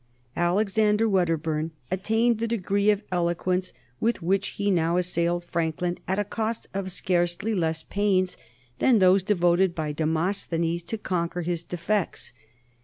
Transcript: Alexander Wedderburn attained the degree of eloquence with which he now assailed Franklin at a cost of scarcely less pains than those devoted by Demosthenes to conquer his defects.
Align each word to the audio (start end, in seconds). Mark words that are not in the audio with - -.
Alexander 0.35 1.07
Wedderburn 1.07 1.69
attained 1.91 2.39
the 2.39 2.47
degree 2.47 2.89
of 2.89 3.03
eloquence 3.11 3.71
with 3.99 4.19
which 4.23 4.47
he 4.57 4.71
now 4.71 4.97
assailed 4.97 5.43
Franklin 5.43 5.99
at 6.07 6.17
a 6.17 6.23
cost 6.23 6.65
of 6.73 6.91
scarcely 6.91 7.53
less 7.53 7.83
pains 7.83 8.35
than 8.79 8.97
those 8.97 9.21
devoted 9.21 9.75
by 9.75 9.91
Demosthenes 9.91 10.81
to 10.81 10.97
conquer 10.97 11.43
his 11.43 11.61
defects. 11.61 12.33